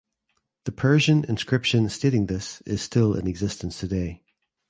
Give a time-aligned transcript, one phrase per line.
[0.63, 4.23] The Persian inscription stating this is still in existence today.